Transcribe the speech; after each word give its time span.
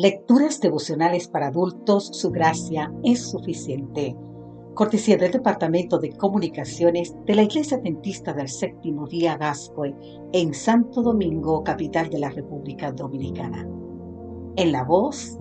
Lecturas 0.00 0.60
devocionales 0.60 1.26
para 1.26 1.48
adultos, 1.48 2.10
su 2.12 2.30
gracia 2.30 2.94
es 3.02 3.30
suficiente. 3.30 4.16
Cortesía 4.74 5.16
del 5.16 5.32
Departamento 5.32 5.98
de 5.98 6.16
Comunicaciones 6.16 7.16
de 7.26 7.34
la 7.34 7.42
Iglesia 7.42 7.78
Adventista 7.78 8.32
del 8.32 8.48
Séptimo 8.48 9.08
Día 9.08 9.36
Gascoy 9.36 9.96
en 10.32 10.54
Santo 10.54 11.02
Domingo, 11.02 11.64
capital 11.64 12.10
de 12.10 12.20
la 12.20 12.30
República 12.30 12.92
Dominicana. 12.92 13.68
En 14.54 14.70
la 14.70 14.84
voz 14.84 15.36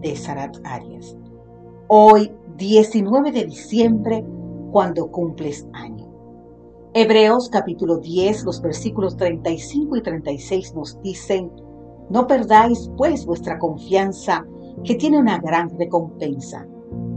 de 0.00 0.16
Sarat 0.16 0.56
Arias. 0.64 1.16
Hoy, 1.86 2.32
19 2.56 3.30
de 3.30 3.44
diciembre, 3.44 4.24
cuando 4.72 5.08
cumples 5.12 5.68
año. 5.72 6.08
Hebreos 6.94 7.48
capítulo 7.48 7.98
10, 7.98 8.42
los 8.42 8.60
versículos 8.60 9.16
35 9.16 9.98
y 9.98 10.02
36 10.02 10.74
nos 10.74 11.00
dicen, 11.00 11.52
no 12.10 12.26
perdáis 12.26 12.90
pues 12.96 13.24
vuestra 13.24 13.58
confianza, 13.58 14.44
que 14.84 14.96
tiene 14.96 15.18
una 15.18 15.38
gran 15.38 15.70
recompensa, 15.78 16.66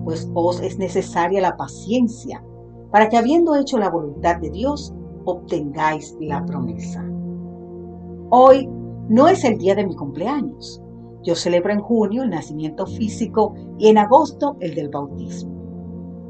pues 0.03 0.29
os 0.33 0.61
es 0.61 0.77
necesaria 0.77 1.41
la 1.41 1.57
paciencia, 1.57 2.43
para 2.91 3.09
que 3.09 3.17
habiendo 3.17 3.55
hecho 3.55 3.77
la 3.77 3.89
voluntad 3.89 4.37
de 4.37 4.51
Dios, 4.51 4.93
obtengáis 5.25 6.15
la 6.19 6.45
promesa. 6.45 7.03
Hoy 8.29 8.69
no 9.09 9.27
es 9.27 9.43
el 9.43 9.57
día 9.57 9.75
de 9.75 9.85
mi 9.85 9.95
cumpleaños. 9.95 10.81
Yo 11.23 11.35
celebro 11.35 11.71
en 11.71 11.79
junio 11.79 12.23
el 12.23 12.29
nacimiento 12.29 12.85
físico 12.85 13.53
y 13.77 13.87
en 13.87 13.97
agosto 13.97 14.57
el 14.59 14.75
del 14.75 14.89
bautismo. 14.89 15.53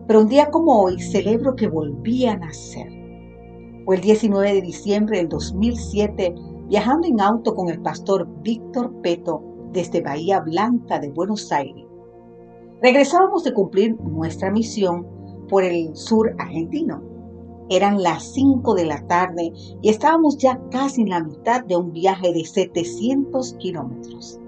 Pero 0.07 0.21
un 0.21 0.27
día 0.27 0.51
como 0.51 0.83
hoy 0.83 0.99
celebro 1.01 1.55
que 1.55 1.67
volví 1.67 2.25
a 2.25 2.37
nacer. 2.37 2.91
Fue 3.85 3.95
el 3.95 4.01
19 4.01 4.53
de 4.53 4.61
diciembre 4.61 5.17
del 5.17 5.29
2007 5.29 6.35
viajando 6.73 7.07
en 7.07 7.21
auto 7.21 7.53
con 7.53 7.69
el 7.69 7.79
pastor 7.83 8.27
Víctor 8.41 8.91
Peto 9.03 9.43
desde 9.73 10.01
Bahía 10.01 10.39
Blanca 10.39 10.97
de 10.97 11.11
Buenos 11.11 11.51
Aires. 11.51 11.85
Regresábamos 12.81 13.43
de 13.43 13.53
cumplir 13.53 13.95
nuestra 14.01 14.49
misión 14.49 15.05
por 15.49 15.63
el 15.63 15.95
sur 15.95 16.33
argentino. 16.39 17.03
Eran 17.69 18.01
las 18.01 18.23
5 18.33 18.73
de 18.73 18.85
la 18.85 19.05
tarde 19.05 19.53
y 19.83 19.87
estábamos 19.87 20.39
ya 20.39 20.59
casi 20.71 21.03
en 21.03 21.09
la 21.09 21.23
mitad 21.23 21.63
de 21.63 21.77
un 21.77 21.93
viaje 21.93 22.33
de 22.33 22.43
700 22.43 23.53
kilómetros. 23.59 24.39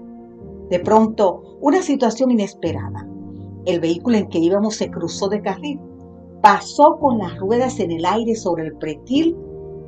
De 0.68 0.80
pronto, 0.80 1.56
una 1.60 1.80
situación 1.80 2.32
inesperada. 2.32 3.08
El 3.66 3.78
vehículo 3.78 4.16
en 4.16 4.28
que 4.28 4.40
íbamos 4.40 4.74
se 4.74 4.90
cruzó 4.90 5.28
de 5.28 5.42
carril, 5.42 5.78
pasó 6.42 6.98
con 6.98 7.18
las 7.18 7.38
ruedas 7.38 7.78
en 7.78 7.92
el 7.92 8.04
aire 8.04 8.34
sobre 8.34 8.66
el 8.66 8.76
pretil 8.78 9.36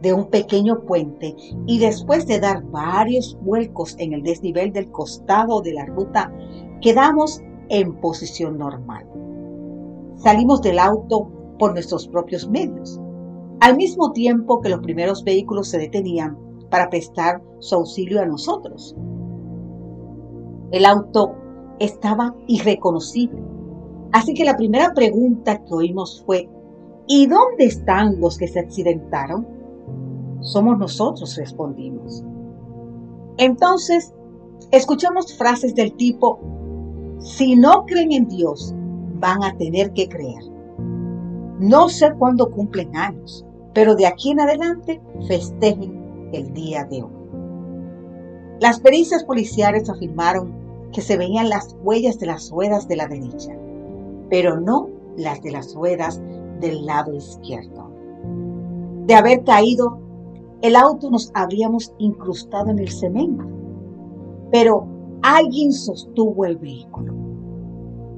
de 0.02 0.12
un 0.12 0.26
pequeño 0.26 0.80
puente 0.82 1.34
y 1.66 1.78
después 1.78 2.26
de 2.26 2.40
dar 2.40 2.62
varios 2.64 3.38
vuelcos 3.42 3.96
en 3.98 4.12
el 4.12 4.22
desnivel 4.22 4.72
del 4.72 4.90
costado 4.90 5.60
de 5.60 5.72
la 5.72 5.86
ruta, 5.86 6.32
quedamos 6.80 7.42
en 7.68 7.94
posición 8.00 8.58
normal. 8.58 9.06
Salimos 10.16 10.62
del 10.62 10.78
auto 10.78 11.30
por 11.58 11.72
nuestros 11.72 12.06
propios 12.08 12.48
medios, 12.48 13.00
al 13.60 13.76
mismo 13.76 14.12
tiempo 14.12 14.60
que 14.60 14.68
los 14.68 14.80
primeros 14.80 15.24
vehículos 15.24 15.68
se 15.68 15.78
detenían 15.78 16.36
para 16.70 16.88
prestar 16.88 17.42
su 17.58 17.74
auxilio 17.74 18.20
a 18.20 18.26
nosotros. 18.26 18.94
El 20.70 20.84
auto 20.84 21.34
estaba 21.80 22.34
irreconocible, 22.46 23.42
así 24.12 24.34
que 24.34 24.44
la 24.44 24.56
primera 24.56 24.92
pregunta 24.94 25.64
que 25.64 25.74
oímos 25.74 26.22
fue, 26.24 26.48
¿y 27.06 27.26
dónde 27.26 27.64
están 27.64 28.20
los 28.20 28.38
que 28.38 28.48
se 28.48 28.60
accidentaron? 28.60 29.57
Somos 30.40 30.78
nosotros, 30.78 31.36
respondimos. 31.36 32.24
Entonces, 33.38 34.12
escuchamos 34.70 35.36
frases 35.36 35.74
del 35.74 35.94
tipo, 35.94 36.40
si 37.18 37.56
no 37.56 37.84
creen 37.86 38.12
en 38.12 38.28
Dios, 38.28 38.74
van 39.20 39.42
a 39.42 39.56
tener 39.56 39.92
que 39.92 40.08
creer. 40.08 40.42
No 41.58 41.88
sé 41.88 42.12
cuándo 42.18 42.50
cumplen 42.50 42.96
años, 42.96 43.44
pero 43.74 43.94
de 43.96 44.06
aquí 44.06 44.30
en 44.30 44.40
adelante 44.40 45.00
festejen 45.26 46.30
el 46.32 46.52
día 46.52 46.84
de 46.84 47.02
hoy. 47.02 47.18
Las 48.60 48.80
pericias 48.80 49.24
policiales 49.24 49.88
afirmaron 49.88 50.52
que 50.92 51.00
se 51.00 51.16
veían 51.16 51.48
las 51.48 51.76
huellas 51.82 52.18
de 52.18 52.26
las 52.26 52.50
ruedas 52.50 52.88
de 52.88 52.96
la 52.96 53.06
derecha, 53.06 53.56
pero 54.30 54.60
no 54.60 54.88
las 55.16 55.42
de 55.42 55.52
las 55.52 55.74
ruedas 55.74 56.20
del 56.60 56.86
lado 56.86 57.14
izquierdo. 57.14 57.90
De 59.06 59.14
haber 59.14 59.44
caído 59.44 59.98
el 60.60 60.74
auto 60.74 61.10
nos 61.10 61.30
habríamos 61.34 61.94
incrustado 61.98 62.70
en 62.70 62.80
el 62.80 62.90
cemento, 62.90 63.44
pero 64.50 64.86
alguien 65.22 65.72
sostuvo 65.72 66.44
el 66.44 66.56
vehículo. 66.56 67.14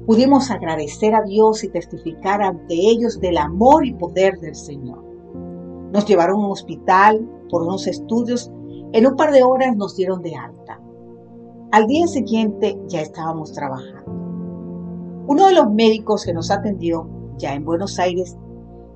Pudimos 0.07 0.49
agradecer 0.49 1.13
a 1.13 1.21
Dios 1.21 1.63
y 1.63 1.69
testificar 1.69 2.41
ante 2.41 2.73
ellos 2.73 3.19
del 3.19 3.37
amor 3.37 3.85
y 3.85 3.93
poder 3.93 4.39
del 4.39 4.55
Señor. 4.55 5.03
Nos 5.93 6.05
llevaron 6.05 6.41
a 6.41 6.45
un 6.45 6.51
hospital 6.51 7.29
por 7.49 7.61
unos 7.61 7.85
estudios. 7.85 8.51
En 8.93 9.05
un 9.05 9.15
par 9.15 9.31
de 9.31 9.43
horas 9.43 9.75
nos 9.77 9.95
dieron 9.95 10.21
de 10.21 10.35
alta. 10.35 10.81
Al 11.71 11.85
día 11.85 12.07
siguiente 12.07 12.81
ya 12.87 13.01
estábamos 13.01 13.53
trabajando. 13.53 14.11
Uno 15.27 15.47
de 15.47 15.53
los 15.53 15.71
médicos 15.71 16.25
que 16.25 16.33
nos 16.33 16.49
atendió, 16.49 17.07
ya 17.37 17.53
en 17.53 17.63
Buenos 17.63 17.99
Aires, 17.99 18.35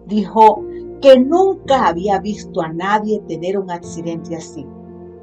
dijo 0.08 0.64
que 1.02 1.20
nunca 1.20 1.88
había 1.88 2.20
visto 2.20 2.62
a 2.62 2.70
nadie 2.70 3.22
tener 3.28 3.58
un 3.58 3.72
accidente 3.72 4.36
así 4.36 4.66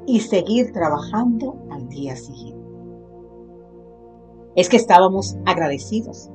y 0.05 0.19
seguir 0.19 0.71
trabajando 0.71 1.55
al 1.71 1.87
día 1.89 2.15
siguiente. 2.15 2.63
Es 4.55 4.69
que 4.69 4.77
estábamos 4.77 5.35
agradecidos, 5.45 6.29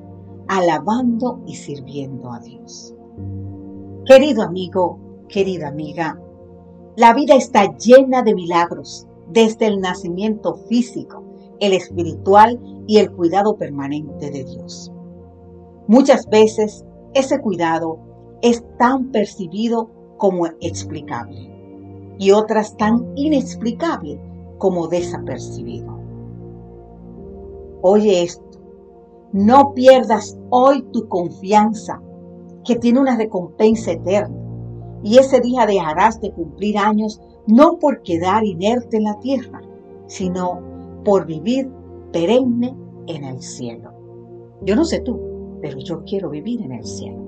alabando 0.48 1.40
y 1.46 1.54
sirviendo 1.54 2.32
a 2.32 2.40
Dios. 2.40 2.94
Querido 4.06 4.42
amigo, 4.42 4.98
querida 5.28 5.68
amiga, 5.68 6.20
la 6.96 7.14
vida 7.14 7.36
está 7.36 7.76
llena 7.76 8.22
de 8.22 8.34
milagros, 8.34 9.06
desde 9.28 9.66
el 9.66 9.80
nacimiento 9.80 10.54
físico, 10.54 11.22
el 11.60 11.72
espiritual 11.72 12.58
y 12.86 12.98
el 12.98 13.12
cuidado 13.12 13.56
permanente 13.56 14.30
de 14.30 14.44
Dios. 14.44 14.90
Muchas 15.86 16.28
veces 16.28 16.84
ese 17.14 17.40
cuidado 17.40 18.00
es 18.42 18.64
tan 18.78 19.10
percibido 19.10 19.90
como 20.16 20.46
explicable 20.60 21.50
y 22.18 22.32
otras 22.32 22.76
tan 22.76 23.12
inexplicable 23.16 24.20
como 24.58 24.88
desapercibido. 24.88 25.98
Oye 27.82 28.22
esto, 28.22 28.44
no 29.32 29.72
pierdas 29.74 30.38
hoy 30.50 30.82
tu 30.92 31.08
confianza 31.08 32.02
que 32.64 32.76
tiene 32.76 33.00
una 33.00 33.16
recompensa 33.16 33.92
eterna 33.92 34.36
y 35.02 35.18
ese 35.18 35.40
día 35.40 35.64
dejarás 35.64 36.20
de 36.20 36.32
cumplir 36.32 36.76
años 36.78 37.20
no 37.46 37.78
por 37.78 38.02
quedar 38.02 38.44
inerte 38.44 38.96
en 38.96 39.04
la 39.04 39.18
tierra, 39.20 39.60
sino 40.06 40.60
por 41.04 41.24
vivir 41.24 41.70
perenne 42.12 42.76
en 43.06 43.24
el 43.24 43.40
cielo. 43.40 43.92
Yo 44.62 44.74
no 44.74 44.84
sé 44.84 45.00
tú, 45.00 45.18
pero 45.62 45.78
yo 45.78 46.02
quiero 46.04 46.30
vivir 46.30 46.62
en 46.62 46.72
el 46.72 46.84
cielo. 46.84 47.27